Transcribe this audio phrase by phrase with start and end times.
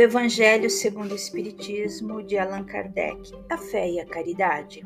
[0.00, 4.82] Evangelho segundo o Espiritismo de Allan Kardec, a fé e a caridade.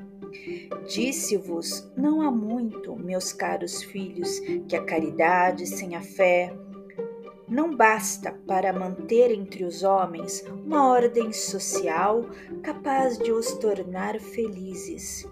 [0.88, 6.52] Disse-vos não há muito, meus caros filhos, que a caridade sem a fé
[7.48, 12.28] não basta para manter entre os homens uma ordem social
[12.60, 15.28] capaz de os tornar felizes.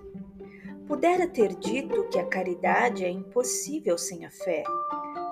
[0.86, 4.62] Pudera ter dito que a caridade é impossível sem a fé.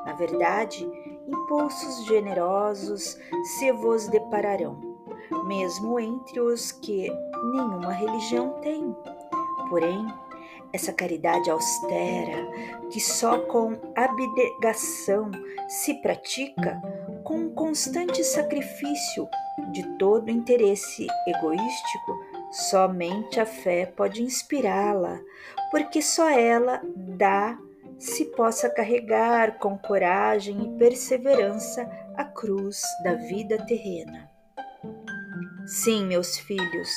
[0.05, 0.91] Na verdade,
[1.31, 3.19] impulsos generosos
[3.57, 4.81] se vos depararão,
[5.47, 7.11] mesmo entre os que
[7.53, 8.95] nenhuma religião tem.
[9.69, 10.07] Porém,
[10.73, 12.49] essa caridade austera,
[12.91, 15.31] que só com abnegação
[15.69, 16.81] se pratica,
[17.25, 19.29] com um constante sacrifício
[19.73, 25.21] de todo interesse egoístico, somente a fé pode inspirá-la,
[25.71, 27.57] porque só ela dá
[28.01, 31.87] se possa carregar com coragem e perseverança
[32.17, 34.31] a cruz da vida terrena.
[35.67, 36.89] Sim, meus filhos,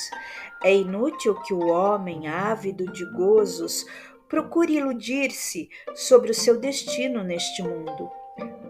[0.62, 3.84] é inútil que o homem ávido de gozos
[4.30, 8.10] procure iludir-se sobre o seu destino neste mundo,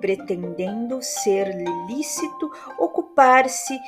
[0.01, 1.55] pretendendo ser
[1.87, 3.79] lícito ocupar-se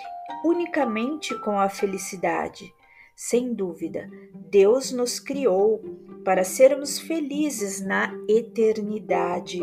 [0.45, 2.73] unicamente com a felicidade.
[3.19, 4.11] Sem dúvida,
[4.51, 5.83] Deus nos criou
[6.23, 9.59] para sermos felizes na eternidade.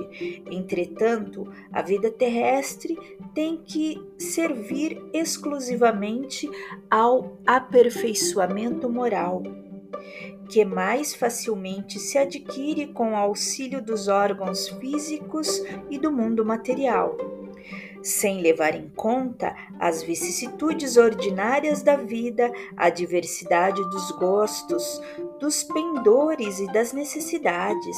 [0.50, 2.98] Entretanto, a vida terrestre
[3.36, 6.50] tem que servir exclusivamente
[6.90, 9.44] ao aperfeiçoamento moral,
[10.50, 17.16] que mais facilmente se adquire com o auxílio dos órgãos físicos e do mundo material
[18.04, 25.02] sem levar em conta as vicissitudes ordinárias da vida, a diversidade dos gostos,
[25.40, 27.98] dos pendores e das necessidades.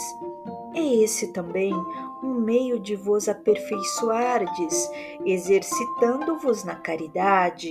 [0.76, 1.74] É esse também
[2.22, 4.90] um meio de vos aperfeiçoardes,
[5.26, 7.70] exercitando-vos na caridade.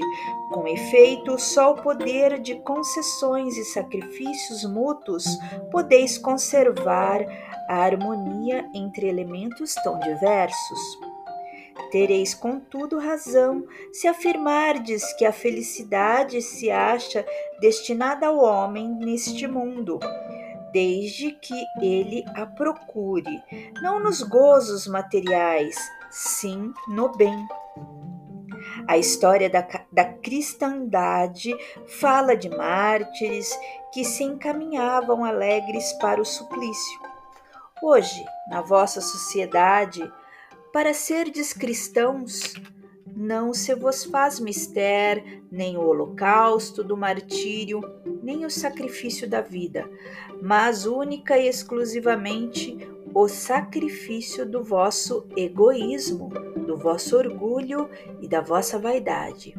[0.51, 5.25] Com efeito, só o poder de concessões e sacrifícios mútuos
[5.71, 7.21] podeis conservar
[7.69, 10.99] a harmonia entre elementos tão diversos.
[11.91, 17.25] Tereis, contudo, razão se afirmardes que a felicidade se acha
[17.61, 19.99] destinada ao homem neste mundo,
[20.73, 23.43] desde que ele a procure,
[23.81, 25.77] não nos gozos materiais,
[26.11, 27.47] sim no bem.
[28.89, 31.55] A história da, da cristandade
[32.01, 33.57] fala de mártires
[33.93, 37.01] que se encaminhavam alegres para o suplício.
[37.83, 40.11] Hoje, na vossa sociedade,
[40.75, 42.53] para serdes cristãos,
[43.15, 47.81] não se vos faz mister nem o holocausto do martírio,
[48.21, 49.89] nem o sacrifício da vida,
[50.43, 52.77] mas única e exclusivamente
[53.15, 56.29] o sacrifício do vosso egoísmo,
[56.67, 57.89] do vosso orgulho
[58.21, 59.55] e da vossa vaidade.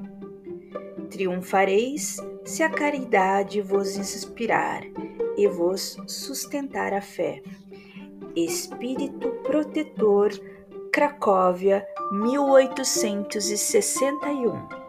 [1.10, 4.84] Triunfareis se a caridade vos inspirar
[5.38, 7.42] e vos sustentar a fé.
[8.36, 10.34] Espírito protetor
[10.96, 14.85] Cracóvia, 1861.